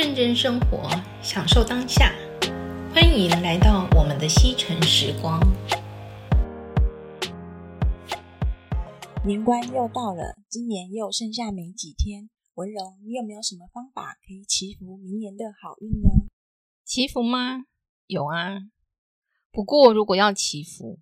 [0.00, 0.88] 认真生活，
[1.20, 2.14] 享受当下。
[2.94, 5.40] 欢迎来到我们的西城时光。
[9.26, 12.30] 年关又到了，今年又剩下没几天。
[12.54, 16.30] 文荣，你有没有什么方法可以祈福明年的好运呢？
[16.84, 17.64] 祈福吗？
[18.06, 18.60] 有啊。
[19.50, 21.00] 不过，如果要祈福，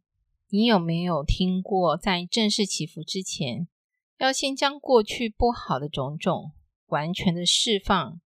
[0.49, 3.69] 你有没有听过，在正式祈福之前，
[4.17, 6.53] 要先将过去不好的种种
[6.87, 8.23] 完全的释放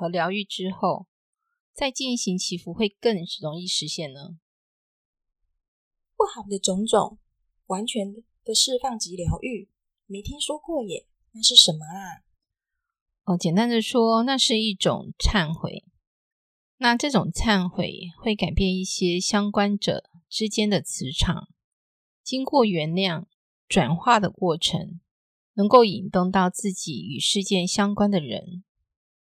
[0.00, 1.06] 和疗愈之后，
[1.74, 4.38] 再进行祈福，会更容易实现呢？
[6.16, 7.18] 不好的种种
[7.66, 9.68] 完全的释放及疗愈，
[10.06, 12.24] 没听说过耶，那是什么啊？
[13.24, 15.84] 哦，简单的说，那是一种忏悔。
[16.78, 21.50] 那这种忏悔会改变一些相关者之间的磁场，
[22.22, 23.26] 经过原谅
[23.68, 24.98] 转化的过程。
[25.54, 28.64] 能够引动到自己与事件相关的人，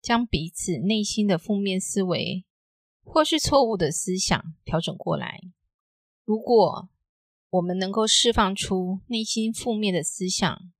[0.03, 2.43] 将彼此内心的负面思维
[3.03, 5.39] 或是错误的思想调整过来。
[6.25, 6.89] 如果
[7.49, 10.71] 我们能够释放出内心负面的思想，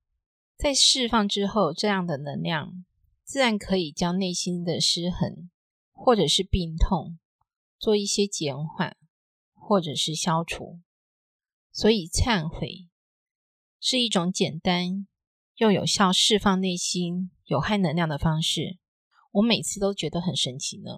[0.56, 2.84] 在释放之后，这样的能量
[3.24, 5.50] 自然可以将内心的失衡
[5.90, 7.18] 或者是病痛
[7.78, 8.96] 做一些减缓
[9.54, 10.80] 或者是消除。
[11.72, 12.88] 所以，忏悔
[13.80, 15.06] 是一种简单。
[15.56, 18.76] 又有效释放内心有害能量的方式，
[19.34, 20.90] 我每次都觉得很神奇呢。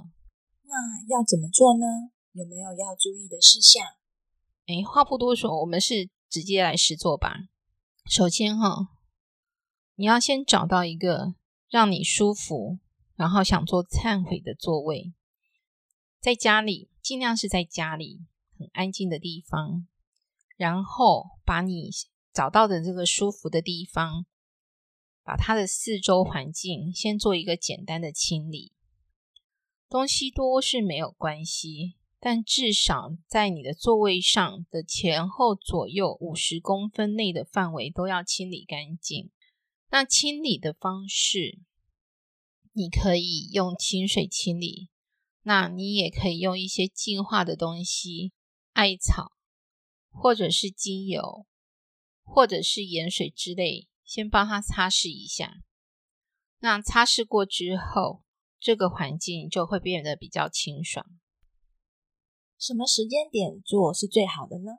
[0.65, 0.75] 那
[1.09, 1.87] 要怎么做呢？
[2.33, 3.83] 有没有要注意的事项？
[4.67, 7.49] 哎，话不多说，我们是直接来实做吧。
[8.05, 8.89] 首先哈，
[9.95, 11.35] 你要先找到一个
[11.71, 12.79] 让你舒服，
[13.15, 15.15] 然后想做忏悔的座位，
[16.21, 18.27] 在家里，尽量是在家里
[18.59, 19.87] 很安静的地方，
[20.57, 21.89] 然后把你
[22.35, 24.27] 找到的这个舒服的地方。
[25.27, 28.71] 把它的四周环境先做一个简单的清理，
[29.89, 39.33] 东西多是没有关系，但至少在你的座位上的前后左右五十公分内的范围都要清理干净。
[39.91, 41.59] 那清理的方式，
[42.73, 44.91] 你可以用清水清理，
[45.43, 48.33] 那你也可以用一些净化的东西，
[48.75, 49.33] 艾草，
[50.09, 51.47] 或者是精油，
[52.23, 53.89] 或者是盐水之类。
[54.07, 55.59] 先帮他擦拭一下，
[56.61, 58.23] 那擦拭过之后，
[58.61, 61.05] 这个环境就会变得比较清爽。
[62.57, 64.79] 什么时间点做是最好的呢？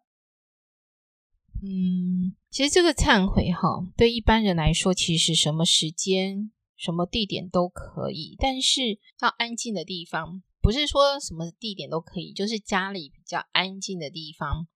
[1.61, 14.67] 嗯，其实这个忏悔哈，对一般人来说，其实什么时间、什么地点都可以，但是要安静的地方，不是说什么地点都可以，就是家里比较安静的地方，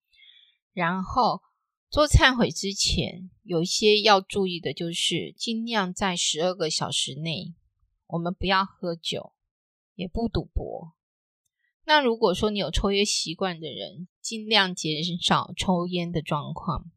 [0.74, 1.42] 然后。
[1.92, 7.54] 做忏悔之前，有一些要注意的，就是尽量在十二个小时内，
[8.08, 9.34] 我们不要喝酒，
[9.96, 10.94] 也不赌博。
[11.84, 16.90] 那如果说你有抽烟习惯的人，尽量减少抽烟的状况。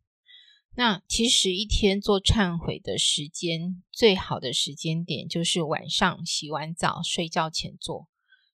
[0.76, 8.06] 那其实一天做忏悔的时间，最好的时间点就是晚上洗完澡睡觉前做。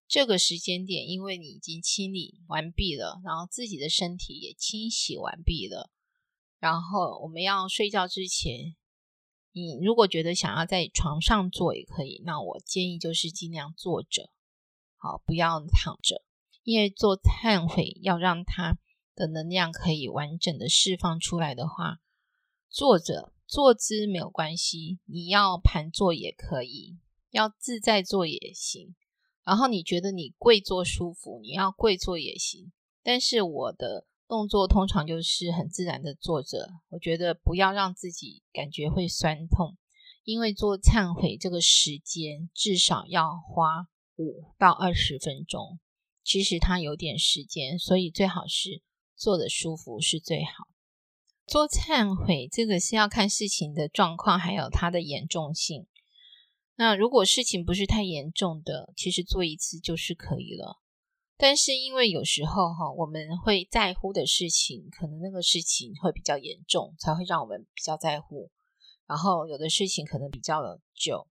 [0.08, 5.90] 这个时间点，因为你已经清理完毕了，然后自己的身体也清洗完毕了。
[6.60, 8.76] 然后我们要睡觉之前，
[9.52, 14.28] 你如果觉得想要在床上坐也可以，那我建议就是尽量坐着，
[14.98, 16.22] 好，不要躺着，
[16.62, 18.76] 因为做忏悔要让它
[19.14, 22.00] 的能量可以完整的释放出来的话，
[22.68, 26.98] 坐着坐姿没有关系，你要盘坐也可以，
[27.30, 28.94] 要自在坐也行，
[29.42, 32.70] 然后你觉得你跪坐舒服，你要跪坐也行，
[33.02, 34.06] 但是我的。
[34.30, 39.76] 动作通常就是很自然的坐着，我觉得不要让自己感觉会酸痛，
[40.22, 45.80] 因为做忏悔这个时间至少要花五到二十分钟，
[46.22, 48.82] 其实它有点时间，所以最好是
[49.16, 50.68] 坐得舒服是最好。
[51.44, 55.88] 做忏悔这个是要看事情的状况，还有它的严重性。
[56.76, 60.79] 那如果事情不是太严重的，其实做一次就是可以了。
[61.42, 68.50] 但是因为有时候哈，我们会在乎的事情，可能那个事情会比较严重，才会让我们比较在乎。
[69.06, 70.60] 然后有的事情可能比较
[70.94, 71.26] 久，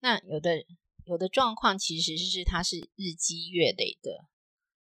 [0.00, 0.64] 那有的
[1.04, 4.24] 有的状况其实是它是日积月累的，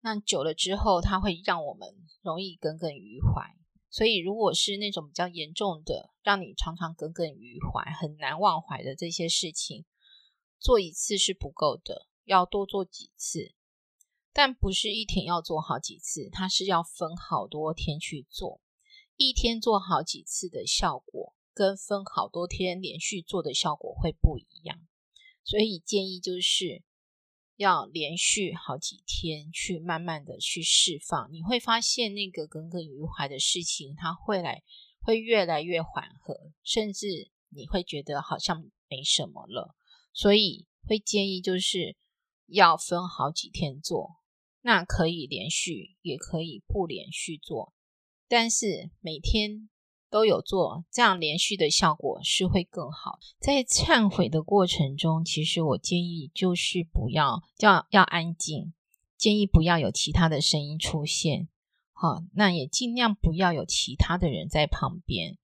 [0.03, 3.57] 那久了之后，它会让我们容易耿耿于怀。
[3.89, 9.87] 所以如果是那种比较严重的，让你常常耿耿于怀、很难忘怀的这些事情，
[10.59, 13.55] 做一次是不够的，要多做几次。
[14.32, 18.61] 但不是一天要做好几次，它是要分好多天去做。
[19.17, 24.81] 一天做好几次的效果，跟分好多天连续做的效果会不一样。
[25.44, 26.82] 所以建议就是
[27.56, 34.62] 要连续好几天去慢慢的去释放，你会发现那个耿耿于怀的事情，它会来
[35.02, 39.76] 会越来越缓和，甚至你会觉得好像没什么了。
[40.14, 41.96] 所以会建议就是
[42.46, 44.17] 要分好几天做，
[44.62, 47.75] 那可以连续，也可以不连续做，
[48.26, 49.69] 但是每天。
[50.12, 53.19] 都有做，这样连续的效果是会更好。
[53.41, 58.75] 在忏悔的过程中，其实我建议就是不要要要安静，
[59.17, 61.49] 建议不要有其他的声音出现。
[61.94, 65.38] 好，那也尽量不要有其他的人在旁边，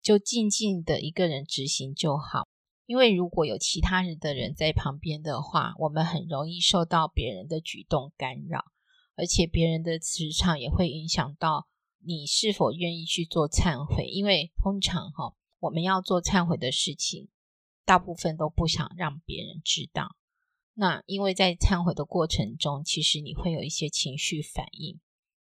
[0.00, 2.48] 就静静的一个人执行就好。
[2.86, 8.64] 因为如果有其他人的人在旁边的话，我们很容易受到别人的举动干扰，
[9.16, 11.68] 而且别人的磁场也会影响到。
[12.04, 14.06] 你是否愿意去做忏悔？
[14.06, 17.28] 因为通常哈，我们要做忏悔的事情，
[17.84, 20.16] 大部分都不想让别人知道。
[20.74, 24.98] 那因为在忏悔的过程中，其实你会有一些情绪反应。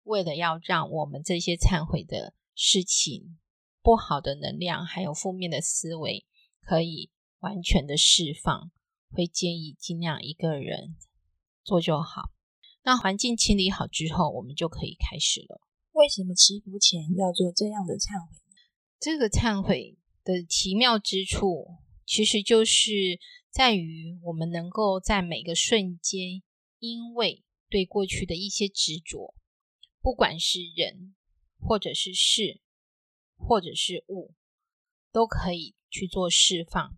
[0.04, 3.40] 为了要让我们这些忏悔的事情、
[3.82, 6.26] 不好的能量还有负面的思维
[6.60, 7.10] 可以
[7.42, 8.72] 完全的释放，
[9.12, 10.96] 会建议尽量一个人
[11.64, 12.32] 做就好。
[12.84, 15.62] 那环境清理好之后，我们就可以开始了。
[15.92, 18.62] 为什么祈福前要做这样的忏悔呢？
[19.00, 26.42] 这个忏悔的奇妙之处，其实就是在于我们能够在每个瞬间，
[26.80, 29.36] 因为对过去的一些执着，
[30.02, 31.16] 不管是人，
[31.60, 32.62] 或者是事，
[33.36, 34.34] 或者是物，
[35.12, 36.98] 都可以去做释放。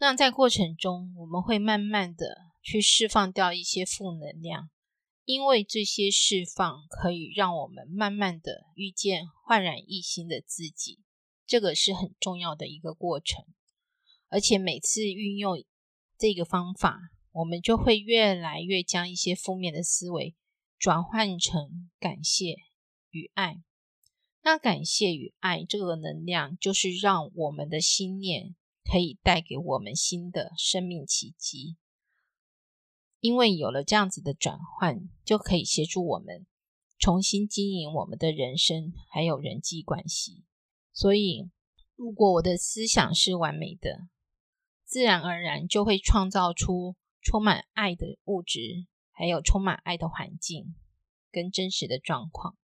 [0.00, 4.70] 那在过程中，我们会慢慢的去释放掉一些负能量。
[5.26, 10.98] 因为这些释放可以让我们慢慢的遇见焕然一新的自己，
[11.46, 13.44] 这个是很重要的一个过程。
[14.28, 15.62] 而且每次运用
[16.18, 16.98] 这个方法，
[17.30, 20.34] 我们就会越来越将一些负面的思维
[20.78, 22.56] 转换成感谢
[23.10, 23.62] 与爱。
[24.42, 28.56] 那感谢与爱这个能量，就是让我们的心念
[28.90, 31.76] 可以带给我们新的生命奇迹。
[33.20, 36.46] 因为有了这样子的转换，就可以协助我们
[36.98, 40.42] 重新经营我们的人生，还有人际关系。
[40.92, 41.50] 所以，
[41.94, 44.08] 如果我的思想是完美的，
[44.84, 50.74] 自然而然就会创造出充满爱的物质，还有充满爱的环境
[51.30, 52.56] 跟真实的状况。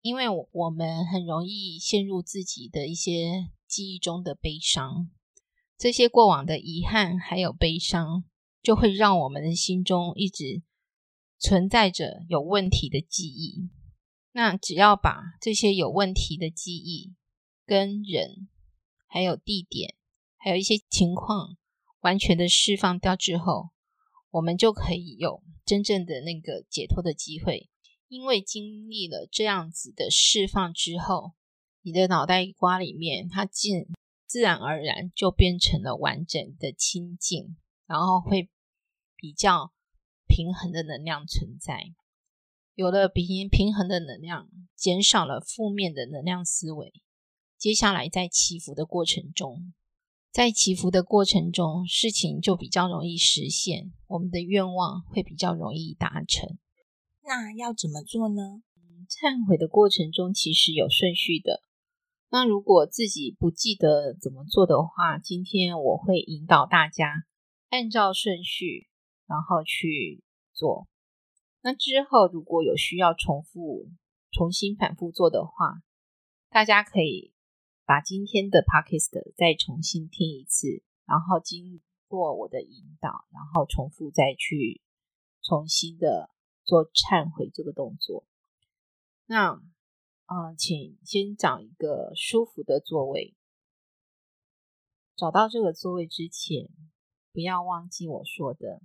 [0.00, 5.10] 因为我们很容易陷入自己的一些记忆中的悲伤，
[5.76, 8.24] 这些过往的遗憾还有悲伤。
[8.62, 10.64] 就会让我们的心中一直
[11.38, 13.70] 存在着有问题的记忆。
[14.32, 17.14] 那只要把这些有问题的记忆、
[17.64, 18.48] 跟人、
[19.06, 19.94] 还有地点、
[20.36, 21.56] 还有一些情况
[22.00, 23.70] 完全的释放掉之后，
[24.32, 27.70] 我们就可以有真正的那个解脱的机会。
[28.08, 31.34] 因为经历了这样子的释放之后，
[31.82, 33.86] 你的脑袋瓜里面它进
[34.26, 37.56] 自然而然就变成了完整的清净，
[37.86, 38.50] 然后会。
[39.18, 39.72] 比较
[40.26, 41.94] 平衡的能量存在，
[42.74, 46.92] 有了平平衡的能量，减少了负面的能量思维。
[47.56, 49.72] 接下来在祈福的过程中，
[50.30, 56.58] 在祈福的过程中，事情就比较容易实现，我们的愿望会比较容易达成。
[57.22, 58.62] 那要怎么做呢？
[59.08, 61.62] 忏悔的过程中其实有顺序的。
[62.36, 67.24] 那如果自己不记得怎么做的话，今天我会引导大家
[67.70, 68.90] 按照顺序。
[69.28, 70.86] 然后去做。
[71.60, 73.90] 那之后如果有需要重复、
[74.30, 75.82] 重新反复做的话，
[76.48, 77.32] 大家可以
[77.84, 84.80] 把今天的 podcast 再重新听一次，然后经过我的引导，然后重复再去
[85.42, 86.30] 重新的
[86.62, 88.28] 做忏悔这个动作。
[89.26, 89.60] 那，
[90.26, 93.34] 嗯、请先找一个舒服的座位。
[95.16, 96.68] 找到这个座位之前，
[97.32, 98.82] 不要忘记我说的。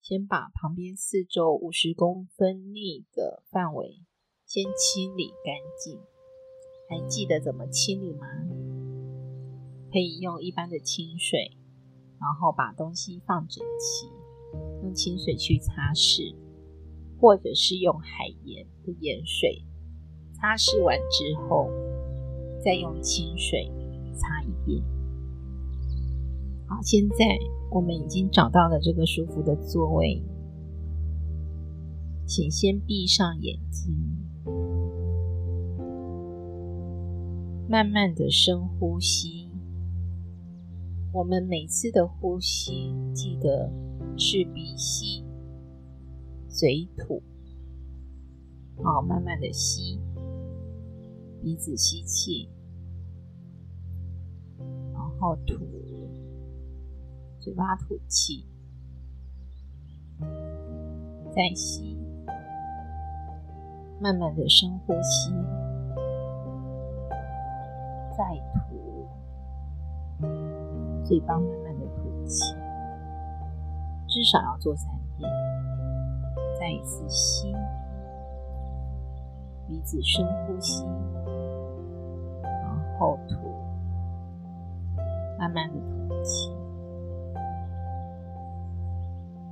[0.00, 4.00] 先把旁边四周五十公分内的范围
[4.46, 6.00] 先清理干净。
[6.88, 8.26] 还记得怎么清理吗？
[9.92, 11.58] 可以用一般的清水，
[12.18, 14.06] 然后把东西放整齐，
[14.82, 16.34] 用清水去擦拭，
[17.20, 19.62] 或者是用海盐的盐水
[20.40, 21.68] 擦拭完之后，
[22.64, 23.70] 再用清水
[24.14, 24.82] 擦一遍。
[26.66, 27.16] 好，现在。
[27.70, 30.22] 我们已经找到了这个舒服的座位，
[32.24, 33.94] 请先闭上眼睛，
[37.68, 39.50] 慢慢的深呼吸。
[41.12, 43.70] 我们每次的呼吸，记得
[44.16, 45.22] 是鼻吸，
[46.48, 47.22] 嘴吐。
[48.82, 50.00] 好，慢慢的吸，
[51.40, 52.50] 鼻子吸气，
[54.92, 55.54] 然后吐，
[57.38, 58.44] 嘴巴吐气，
[61.32, 61.96] 再吸，
[64.00, 65.30] 慢慢的深呼吸，
[68.16, 69.06] 再吐，
[71.04, 72.52] 嘴巴慢慢的吐气，
[74.08, 75.30] 至少要做三遍，
[76.58, 77.54] 再一次吸。
[79.68, 80.82] 鼻子深呼吸，
[82.98, 83.36] 后吐，
[85.38, 86.50] 慢慢的吐气。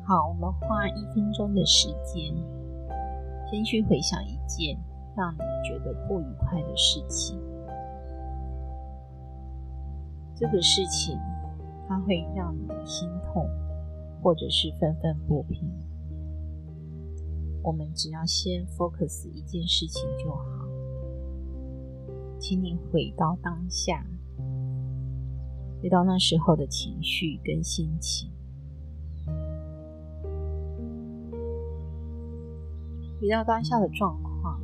[0.05, 2.35] 好，我们花一分钟的时间，
[3.51, 4.79] 先去回想一件
[5.17, 7.41] 让你觉得不愉快的事情。
[10.35, 11.19] 这个事情，
[11.89, 13.49] 它会让你心痛，
[14.23, 15.69] 或者是愤愤不平。
[17.65, 20.45] 我们只要先 focus 一件事情就好，
[22.39, 24.07] 请你回到当下，
[25.83, 28.31] 回到那时候的情绪跟心情，
[33.21, 34.61] 回到当下的状况，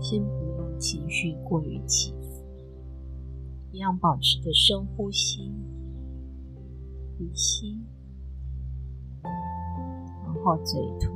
[0.00, 2.44] 先不用情绪过于起伏，
[3.72, 5.52] 一样保持着深呼吸，
[7.18, 7.78] 鼻吸。
[9.22, 11.12] 然后嘴吐，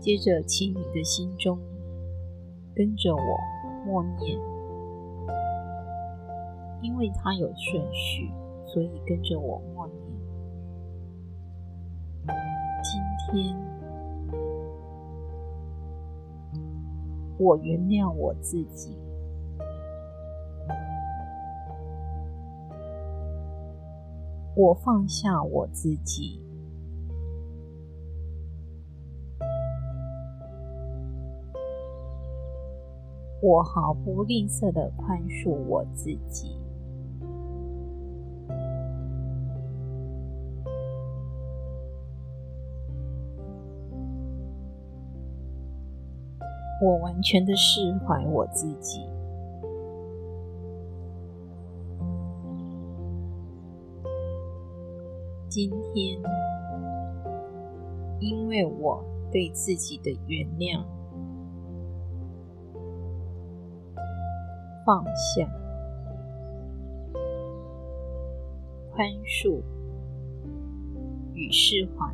[0.00, 1.58] 接着，请你的心中
[2.74, 3.38] 跟着我
[3.84, 4.38] 默念，
[6.80, 8.30] 因为它有顺序，
[8.64, 9.98] 所以跟着我默念。
[12.82, 13.00] 今
[13.32, 13.56] 天，
[17.38, 18.96] 我原谅我自己。
[24.54, 26.40] 我放下我自己，
[33.40, 36.56] 我毫不吝啬的宽恕我自己。
[46.80, 49.00] 我完全的释怀我自己。
[55.48, 56.20] 今天，
[58.20, 60.84] 因为我对自己的原谅、
[64.88, 65.46] 放下、
[68.90, 69.60] 宽恕
[71.34, 72.06] 与释怀，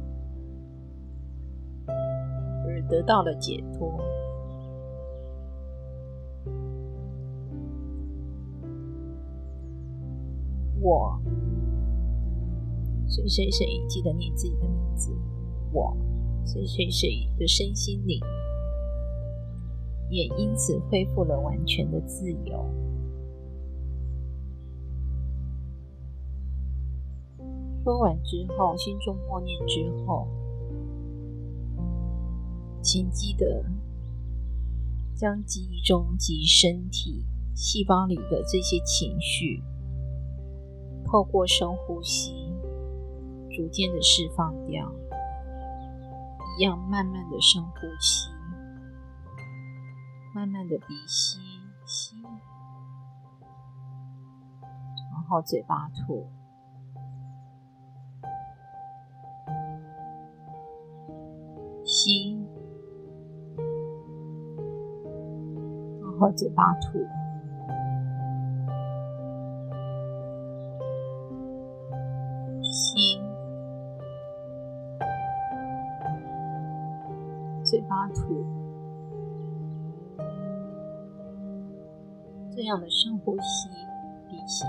[2.66, 3.86] 而得到了解脱，
[10.80, 11.16] 我。
[13.06, 15.16] 谁谁谁记得念自己的名字？
[15.70, 15.96] 我
[16.44, 18.18] 谁谁谁的身心灵
[20.14, 22.64] 也因此恢复了完全的自由。
[27.82, 30.28] 说完之后，心中默念之后，
[32.80, 33.64] 请记得
[35.14, 39.62] 将记忆中及身体细胞里的这些情绪，
[41.04, 42.32] 透过深呼吸。
[43.50, 44.92] 逐渐的释放掉，
[46.58, 48.28] 一样慢慢的深呼吸，
[50.34, 51.38] 慢慢的鼻吸
[51.86, 52.16] 吸，
[55.12, 56.26] 然后嘴巴吐，
[61.84, 62.44] 吸，
[66.02, 67.23] 然后嘴巴吐。
[82.78, 83.68] 的深呼吸，
[84.28, 84.64] 鼻息，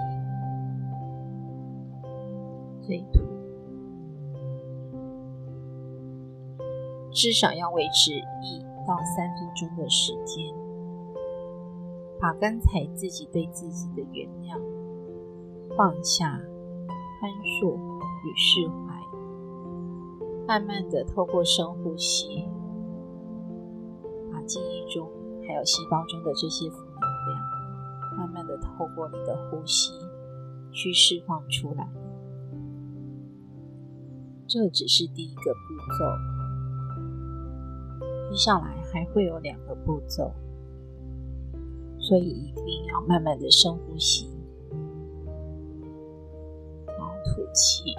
[2.81, 3.19] 嘴吐，
[7.11, 10.45] 至少要维持一到三分钟的时间，
[12.19, 14.59] 把刚才自己对自己的原谅、
[15.75, 16.39] 放下、
[17.19, 17.75] 宽恕
[18.23, 18.93] 与释怀，
[20.47, 22.47] 慢慢的透过深呼吸。
[24.31, 25.09] 把记忆中
[25.47, 26.84] 还有细胞中的这些负，
[28.57, 29.93] 透过你的呼吸
[30.71, 31.87] 去释放出来。
[34.47, 35.59] 这只是第一个步
[35.97, 36.05] 骤，
[38.29, 40.31] 接下来还会有两个步骤。
[41.97, 44.29] 所以一定要慢慢的深呼吸，
[46.85, 47.95] 然后吐气，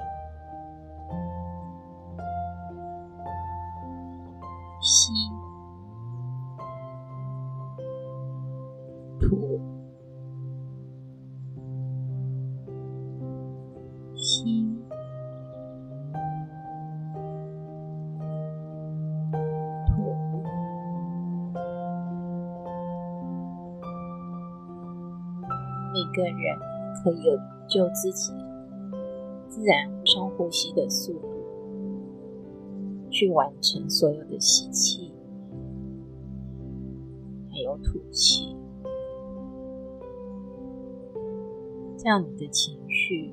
[26.37, 26.57] 人
[27.03, 27.37] 可以有
[27.69, 28.33] 就自己
[29.49, 31.29] 自然深呼吸的速度，
[33.11, 35.13] 去完成所有的吸气，
[37.51, 38.55] 还有吐气，
[41.97, 43.33] 这样你的情绪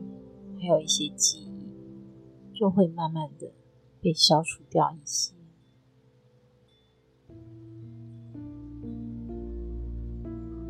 [0.60, 3.52] 还有一些记忆，就会慢慢的
[4.02, 5.34] 被消除掉一些。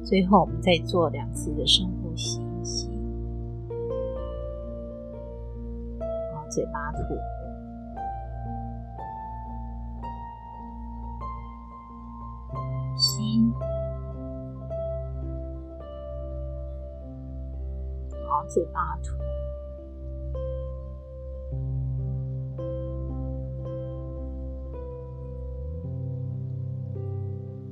[0.04, 2.90] 最后，我们再做两次的深呼吸，吸，
[6.00, 6.98] 然后嘴巴吐，
[12.98, 13.52] 吸，
[18.28, 19.18] 好嘴巴吐。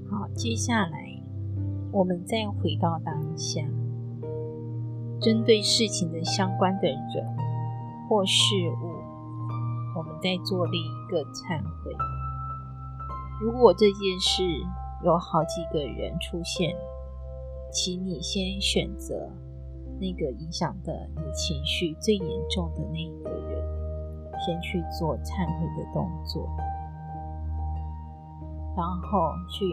[0.09, 0.99] 好，接下来。
[1.93, 3.61] 我们再回到当下，
[5.21, 7.37] 针对事情的相关的人
[8.09, 8.89] 或事物，
[9.95, 11.95] 我们再做另一个忏悔。
[13.39, 14.43] 如果这件事
[15.03, 16.75] 有好几个人出现，
[17.71, 19.29] 请你先选择
[19.99, 23.63] 那个影响的你情绪最严重的那一个人，
[24.43, 26.49] 先去做忏悔的动作，
[28.75, 29.65] 然后去。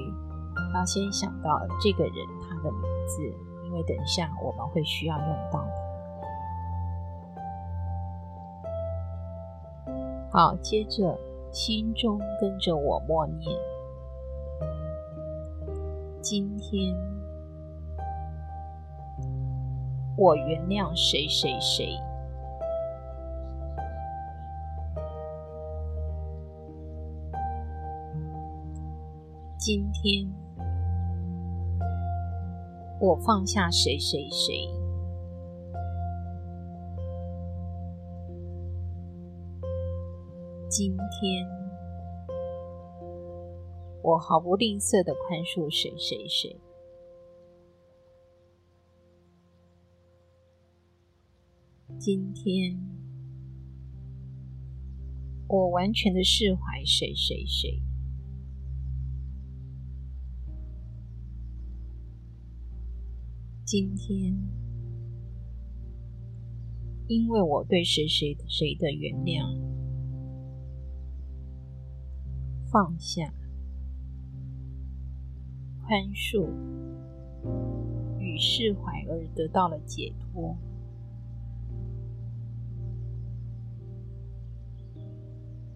[0.74, 3.22] 要先想到这个人他的名字，
[3.68, 5.62] 因为等一下我们会需要用到。
[10.30, 11.18] 好，接着
[11.52, 13.54] 心中跟着我默念：
[16.22, 16.94] 今天
[20.16, 21.92] 我原谅谁谁谁。
[29.58, 30.47] 今天。
[33.00, 34.68] 我放下谁谁谁，
[40.68, 41.46] 今天
[44.02, 46.60] 我毫不吝啬的宽恕谁谁谁，
[52.00, 52.76] 今天
[55.46, 57.80] 我完全的释怀谁谁谁。
[63.70, 64.34] 今天，
[67.06, 69.44] 因为我对谁谁谁的原谅、
[72.72, 73.30] 放下、
[75.82, 76.48] 宽恕。
[78.18, 80.56] 与释怀而得到了解脱，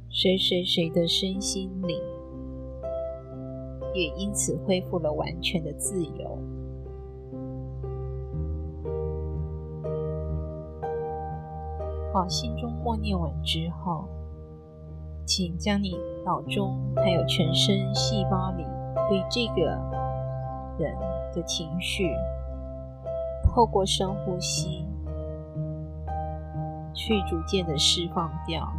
[0.09, 2.01] 谁谁谁的身心灵
[3.95, 6.52] 也因此恢复了完全的自由。
[12.13, 14.05] 好，心中默念完之后，
[15.25, 18.63] 请将你脑中还有全身细胞里
[19.09, 19.63] 对这个
[20.79, 20.95] 人
[21.35, 22.15] 的情绪，
[23.43, 24.87] 透过深呼吸，
[26.93, 28.71] 去逐渐的释放掉。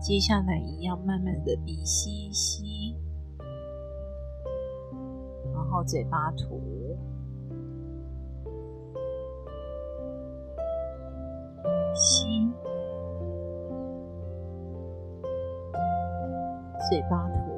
[0.00, 2.96] 接下来一样慢慢的鼻吸吸，
[5.52, 6.79] 然后嘴巴吐。
[11.94, 12.52] 吸，
[16.88, 17.50] 嘴巴吐，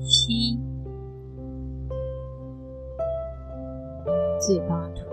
[0.00, 0.58] 吸，
[4.40, 5.04] 嘴巴吐，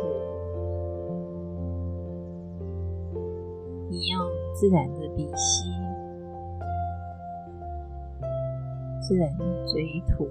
[3.90, 4.20] 你要
[4.54, 5.70] 自然的鼻吸，
[9.02, 10.28] 自然的嘴吐。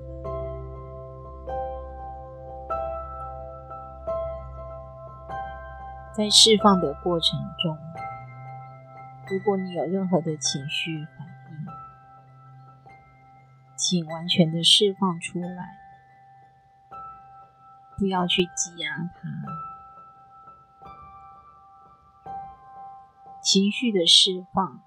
[6.17, 7.77] 在释放的过程中，
[9.29, 11.67] 如果你有任何的情绪反应，
[13.77, 15.77] 请完全的释放出来，
[17.99, 19.29] 不要去挤压它。
[23.43, 24.81] 情绪的释放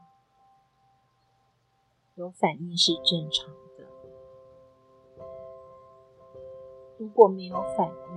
[2.16, 3.46] 有反应是正常
[3.78, 3.86] 的。
[6.98, 8.09] 如果没有反应，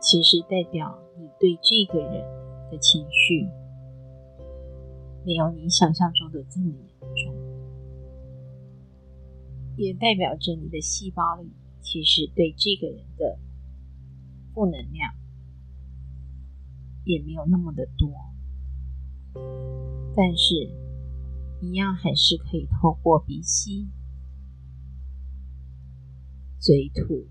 [0.00, 2.24] 其实代表你对这个人
[2.70, 3.46] 的情绪
[5.24, 7.34] 没有你想象中的这么严重，
[9.76, 13.38] 也代表着你的细胞里其实对这个人的
[14.54, 15.12] 负能量
[17.04, 18.10] 也没有那么的多，
[20.16, 20.54] 但是，
[21.60, 23.88] 一样还是可以透过鼻吸、
[26.58, 27.26] 嘴吐，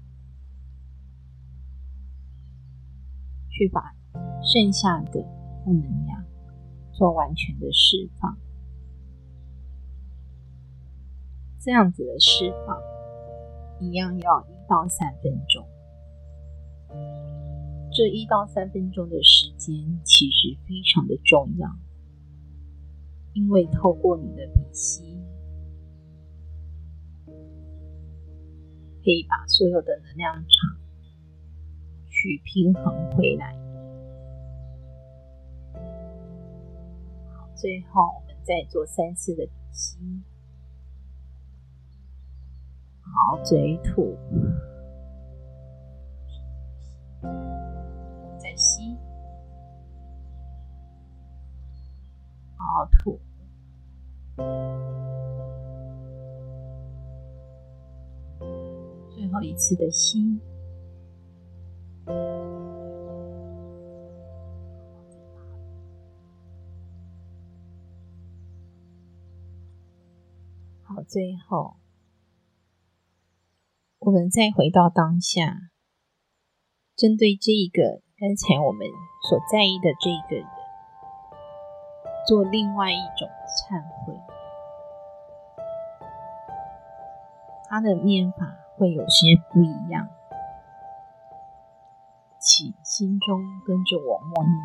[3.60, 3.93] 去把
[4.41, 5.22] 剩下的
[5.65, 6.24] 负能量
[6.93, 8.38] 做完全的释放。
[11.60, 12.80] 这样子的释放，
[13.82, 15.67] 一样要一到三分钟。
[17.91, 21.69] 这一到三分钟的时间其实非常的重要，
[23.34, 25.04] 因为透过你的鼻息，
[27.26, 30.79] 可以把所有的能量场
[32.22, 33.56] 去平衡回来。
[37.32, 39.98] 好，最后我们再做三次的吸，
[43.00, 44.18] 好，嘴吐。
[48.38, 48.98] 再吸，
[52.58, 53.18] 好，吐，
[59.16, 60.38] 最后一次的吸，
[70.84, 71.78] 好，最后
[74.00, 75.72] 我们再回到当下，
[76.96, 78.02] 针对这一个。
[78.22, 78.86] 刚才我们
[79.30, 80.46] 所在意的这个人，
[82.28, 84.14] 做另外一种忏悔，
[87.70, 90.10] 他的念法会有些不一样。
[92.52, 94.56] 请心中跟着我默念：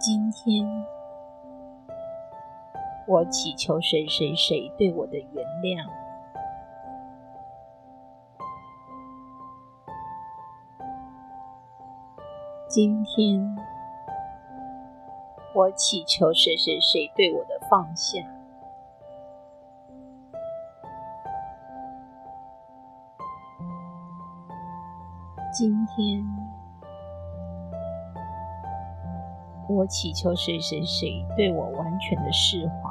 [0.00, 0.66] 今天，
[3.06, 5.88] 我祈求谁谁谁对我的原谅。
[12.66, 13.56] 今天，
[15.54, 18.18] 我祈求谁谁谁对我的放下。
[25.58, 26.22] 今天，
[29.66, 32.90] 我祈求谁谁谁对我完全的释怀。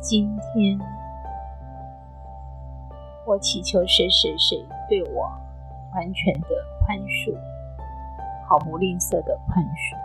[0.00, 0.78] 今天。
[3.26, 5.22] 我祈求谁谁谁对我
[5.92, 6.48] 完全的
[6.86, 7.36] 宽恕，
[8.46, 10.03] 毫不吝啬的宽恕。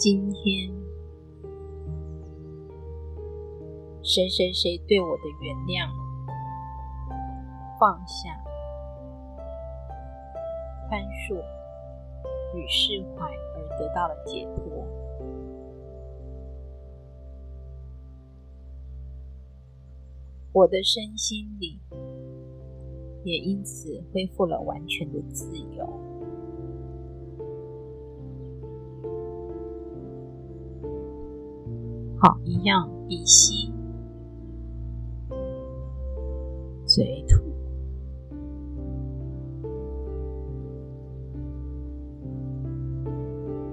[0.00, 0.72] 今天，
[4.02, 5.86] 谁谁谁对我的原谅、
[7.78, 8.34] 放下、
[10.88, 11.36] 宽恕。
[12.56, 14.84] 与释怀而得到了解脱，
[20.52, 21.78] 我的身心里
[23.22, 25.86] 也因此恢复了完全的自由。
[32.22, 33.72] 好，一样，鼻吸，
[36.84, 37.40] 嘴吐。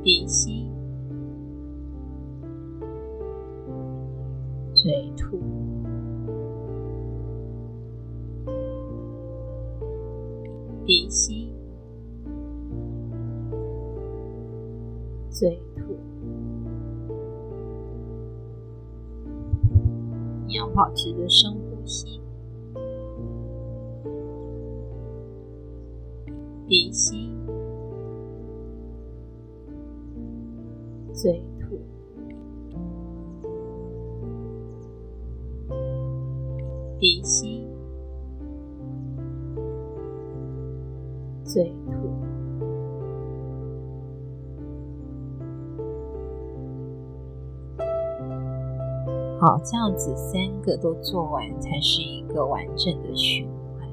[0.01, 0.71] 鼻吸，
[4.73, 5.37] 嘴吐，
[10.85, 11.53] 鼻吸，
[15.29, 15.59] 嘴
[20.77, 22.21] 保持着深呼吸，
[26.67, 27.26] 鼻吸。
[49.69, 53.85] 这样子三个都做完，才是一个完整的循环。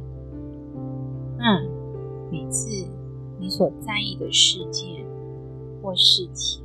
[1.37, 1.60] 那
[2.30, 2.68] 每次
[3.40, 5.04] 你所在意的事件
[5.82, 6.62] 或事情，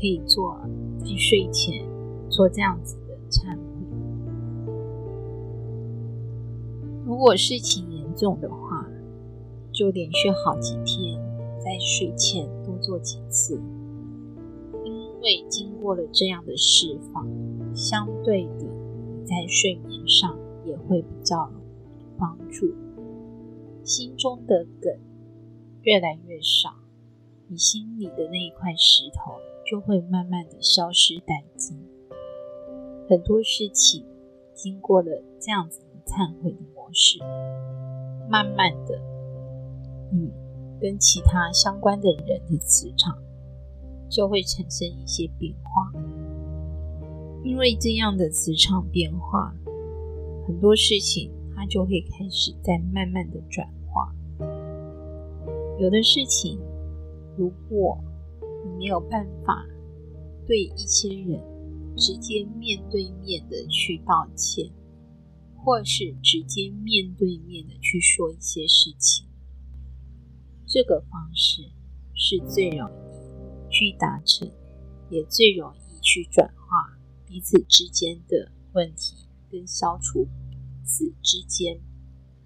[0.00, 0.58] 可以做
[0.98, 1.86] 在睡前
[2.30, 3.60] 做这样子的忏悔。
[7.04, 8.88] 如果事情严重的话，
[9.70, 11.20] 就连续好几天
[11.60, 13.60] 在睡前多做几次，
[15.26, 17.26] 为经过了这样的释放，
[17.74, 18.64] 相对的
[19.24, 21.58] 在睡眠上也会比较有
[22.16, 22.72] 帮助，
[23.82, 24.96] 心中的梗
[25.82, 26.72] 越来越少。
[27.48, 29.32] 你心里的那一块石头
[29.68, 31.76] 就会慢慢的消失殆尽。
[33.08, 34.06] 很多事情
[34.54, 35.10] 经过了
[35.40, 37.18] 这样子的忏悔的模式，
[38.30, 38.96] 慢慢的，
[40.12, 40.30] 你
[40.80, 43.18] 跟其他相关的人的磁场
[44.08, 45.92] 就会产生一些变化。
[47.44, 49.54] 因为这样的磁场变化，
[50.46, 54.14] 很多事情它就会开始在慢慢的转化。
[55.78, 56.58] 有的事情。
[57.38, 58.02] 如果
[58.64, 59.62] 你没有办法
[60.46, 61.38] 对一些人
[61.94, 64.70] 直接面对面的去道歉，
[65.54, 69.26] 或是直接面对面的去说一些事情，
[70.66, 71.60] 这个方式
[72.14, 73.05] 是最容易
[73.76, 74.50] 去达成，
[75.10, 81.78] 也最容易去转化彼此之间的问题，跟消除彼此之间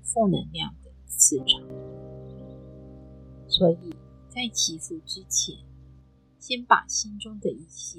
[0.02, 1.62] 负能量的磁场，
[3.48, 3.94] 所以。
[4.32, 5.56] 在祈福之前，
[6.38, 7.98] 先把心中的一些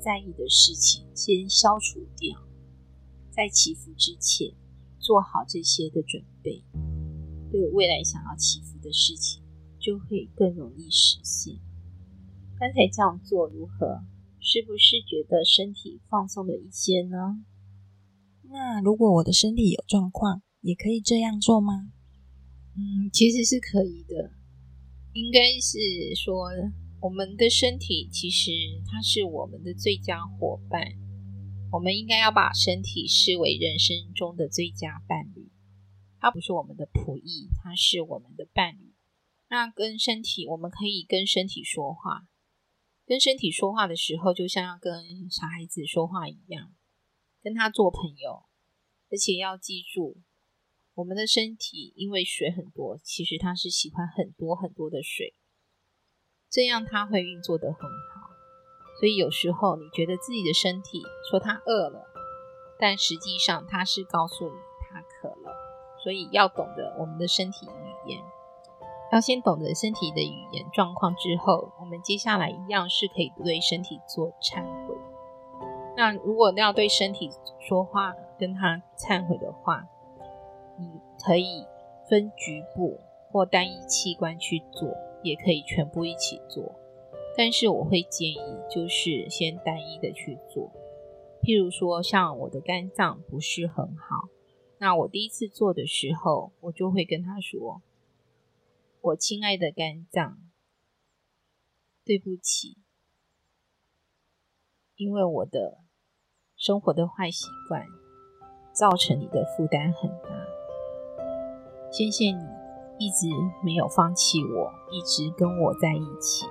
[0.00, 2.40] 在意的事情先消除掉。
[3.30, 4.50] 在祈福之前，
[4.98, 6.64] 做好这些的准备，
[7.52, 9.42] 对未来想要祈福的事情
[9.78, 11.54] 就会更容易实现。
[12.58, 14.02] 刚才这样做如何？
[14.40, 17.44] 是不是觉得身体放松了一些呢？
[18.50, 21.92] 那如果我的身体有状况，也可以这样做吗？
[22.74, 24.32] 嗯，其实是可以的。
[25.12, 25.78] 应该是
[26.16, 26.48] 说，
[27.00, 28.50] 我们的身体其实
[28.86, 30.82] 它是我们的最佳伙伴，
[31.72, 35.50] 我们应该要把身体视为人生中的最佳伴侣。
[36.20, 38.94] 它不是我们的仆役，它是我们的伴侣。
[39.50, 42.26] 那跟身体，我们可以跟身体说话，
[43.08, 46.74] 跟身体说话的时候，就像要跟小孩子说话一样，
[47.42, 48.44] 跟他做朋友，
[49.10, 50.18] 而且要记住。
[50.92, 55.34] 我们的身体因为水很多，其实它是喜欢很多很多的水，
[56.50, 58.28] 这样它会运作得很好。
[59.00, 62.04] 所以有时候你觉得自己的身体说它饿了，
[62.78, 64.56] 但实际上它是告诉你
[64.90, 65.56] 它渴了。
[66.02, 68.22] 所以要懂得我们的身体语言，
[69.10, 74.94] 要先懂得身体的语言状况之后，我们接下来一样是可以对身体做忏悔。
[75.96, 79.84] 那如果要对身体说话，跟他忏悔的话，
[80.78, 81.64] 你可以
[82.08, 83.00] 分局部
[83.32, 84.88] 或单一器官去做，
[85.22, 86.72] 也可以全部一起做。
[87.36, 88.38] 但是我会建议，
[88.70, 90.70] 就是先单一的去做。
[91.42, 94.28] 譬如说，像我的肝脏不是很好，
[94.78, 97.80] 那我第一次做的时候，我就会跟他说
[99.08, 100.36] ：“我亲爱的肝脏，
[102.04, 102.76] 对不起，
[104.96, 105.78] 因为我的
[106.56, 107.86] 生活的坏习惯，
[108.72, 110.28] 造成你的负担很大。”
[111.90, 112.44] 谢谢你
[112.98, 113.28] 一直
[113.64, 116.44] 没有放弃我，一直跟我在一起。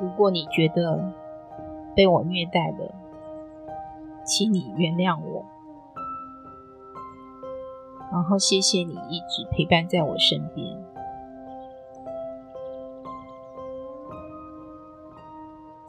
[0.00, 1.12] 如果你觉得
[1.96, 2.94] 被我虐待了，
[4.24, 5.44] 请你原谅我。
[8.12, 10.87] 然后谢谢你一直陪伴在我身边。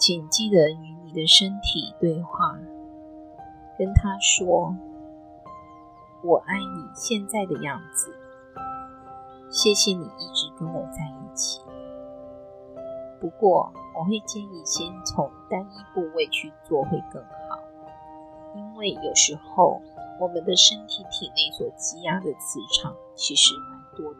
[0.10, 2.58] 请记得与你的身体对话，
[3.78, 4.76] 跟他说。
[6.24, 8.12] 我爱你现在的样子，
[9.52, 11.62] 谢谢你一直跟我在一起。
[13.22, 17.60] 不过，我会建议先从单一部位去做会更好，
[18.56, 19.80] 因为有时候
[20.20, 24.20] 我们的身体体内所积压的磁场其实蛮多的。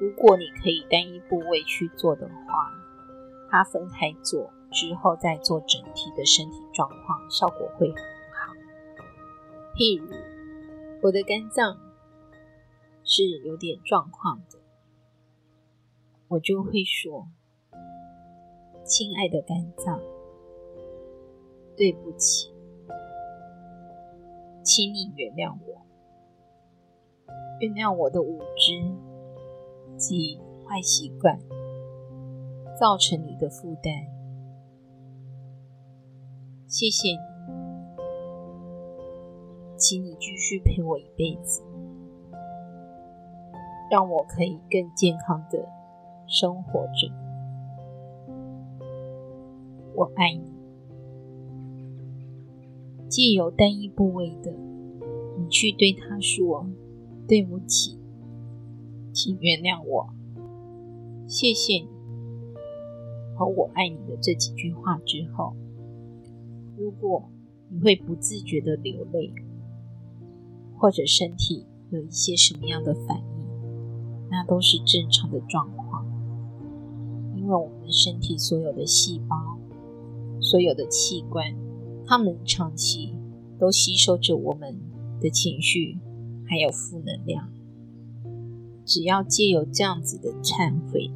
[0.00, 2.72] 如果你可以单一部位去做的话，
[3.54, 7.96] 它分开做之后再做整体的身体状况，效果会很
[8.32, 8.52] 好。
[9.76, 10.08] 譬如，
[11.04, 11.78] 我的肝脏
[13.04, 14.58] 是有点状况的，
[16.26, 17.28] 我就会说
[18.82, 20.00] ：“亲爱的肝脏，
[21.76, 22.52] 对不起，
[24.64, 25.80] 请你原谅我，
[27.60, 28.92] 原谅我的无知
[29.96, 31.38] 及坏习惯，
[32.78, 33.92] 造成你的负担。
[36.66, 37.18] 谢谢你。”
[39.76, 41.62] 请你继续陪我一辈子，
[43.90, 45.68] 让我可以更健康的
[46.26, 47.12] 生活着。
[49.94, 50.54] 我爱你。
[53.08, 54.52] 既有单一部位的，
[55.38, 56.66] 你去对他说
[57.28, 57.98] ：“对不起，
[59.12, 60.08] 请原谅我，
[61.28, 61.88] 谢谢你。”
[63.34, 65.54] 和“我爱你”的这几句话之后，
[66.76, 67.28] 如果
[67.68, 69.32] 你会不自觉的流泪，
[70.76, 76.06] 或者身体有一些什么样的反应，那都是正常的状况，
[77.36, 79.36] 因为我们身体所有的细胞、
[80.40, 81.54] 所有的器官，
[82.06, 83.14] 它们长期
[83.58, 84.78] 都吸收着我们
[85.20, 85.98] 的情绪，
[86.46, 87.48] 还有负能量。
[88.84, 91.10] 只要借由这样子的忏悔，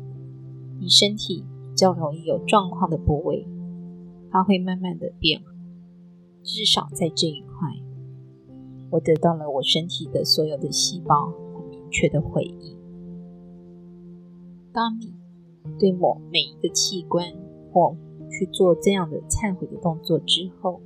[0.81, 1.45] 你身体
[1.79, 3.47] 较容易有状况的部位，
[4.31, 5.41] 它会慢慢的变。
[6.43, 7.69] 至少在这一块，
[8.91, 12.77] 我得到了我身体的所有的细胞很明确的回应。
[14.73, 15.15] 当你
[15.79, 17.33] 对某每一个器官
[17.71, 17.95] 或
[18.31, 20.81] 去做这样的忏悔的动作之后，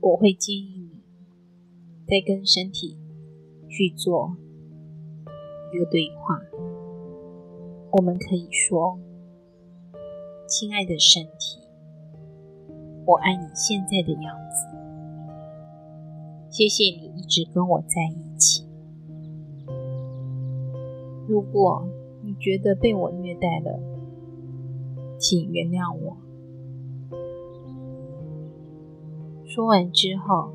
[0.00, 1.02] 我会建议你
[2.06, 2.96] 再跟身体
[3.68, 4.36] 去做
[5.74, 6.40] 一个对话。
[7.92, 8.98] 我们可以说
[10.46, 11.60] ：“亲爱的身体。”
[13.06, 14.66] 我爱你现在的样子，
[16.50, 18.66] 谢谢你一直跟我在一起。
[21.28, 21.86] 如果
[22.22, 23.78] 你觉得被我虐待了，
[25.18, 26.16] 请原谅我。
[29.44, 30.50] 说完之后，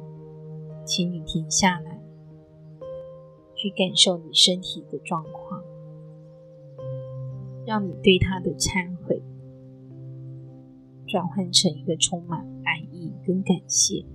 [0.83, 2.01] 请你停下来，
[3.55, 5.63] 去感受你身体的状况，
[7.65, 9.00] 让你对他的忏悔。
[11.11, 14.05] 转换成一个充满爱意跟感谢。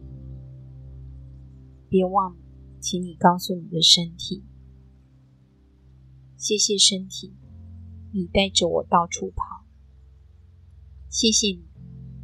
[1.91, 2.41] 别忘了，
[2.81, 4.43] 请你告诉你的身体
[6.39, 7.37] ：“谢谢身体，
[8.15, 9.67] 你带着我到处跑。
[11.11, 11.67] 谢谢你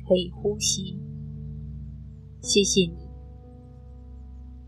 [0.08, 0.98] 可以呼吸。
[2.40, 2.96] 谢谢你，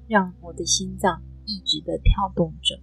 [0.07, 2.79] 让我的心脏一直的跳动着。”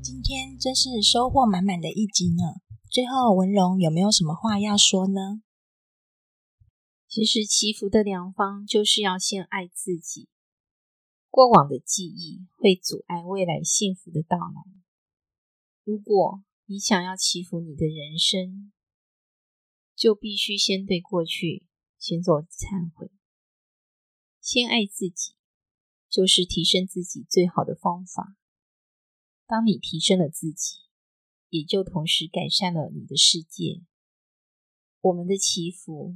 [0.00, 2.67] 今天真是收获满满的一集呢。
[2.90, 5.42] 最后，文荣有没有什么话要说呢？
[7.06, 10.28] 其实祈福的良方就是要先爱自己。
[11.28, 14.64] 过往的记忆会阻碍未来幸福的到来。
[15.84, 18.72] 如果你想要祈福你的人生，
[19.94, 21.66] 就必须先对过去
[21.98, 23.10] 先做忏悔。
[24.40, 25.34] 先爱自己，
[26.08, 28.36] 就是提升自己最好的方法。
[29.46, 30.87] 当你提升了自己，
[31.50, 33.82] 也就同时改善了你的世界，
[35.00, 36.14] 我们的祈福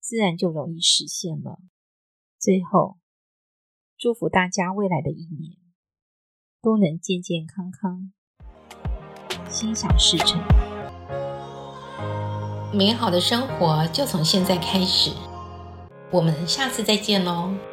[0.00, 1.60] 自然就容易实现了。
[2.38, 2.98] 最后，
[3.96, 5.56] 祝福大家未来的一年
[6.60, 8.12] 都能健健康康、
[9.48, 10.40] 心想事成。
[12.74, 15.12] 美好的生活就从现在开始，
[16.10, 17.71] 我们下次再见喽。